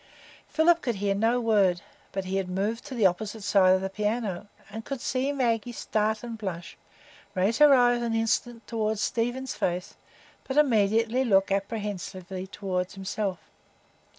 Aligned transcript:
Philip 0.47 0.81
could 0.81 0.95
hear 0.95 1.13
no 1.13 1.39
word, 1.39 1.81
but 2.11 2.25
he 2.25 2.37
had 2.37 2.49
moved 2.49 2.83
to 2.85 2.95
the 2.95 3.05
opposite 3.05 3.43
side 3.43 3.75
of 3.75 3.81
the 3.81 3.89
piano, 3.91 4.47
and 4.71 4.83
could 4.83 4.99
see 4.99 5.31
Maggie 5.31 5.71
start 5.71 6.23
and 6.23 6.39
blush, 6.39 6.75
raise 7.35 7.59
her 7.59 7.71
eyes 7.75 8.01
an 8.01 8.15
instant 8.15 8.65
toward 8.65 8.97
Stephen's 8.97 9.53
face, 9.53 9.93
but 10.43 10.57
immediately 10.57 11.23
look 11.23 11.51
apprehensively 11.51 12.47
toward 12.47 12.93
himself. 12.93 13.37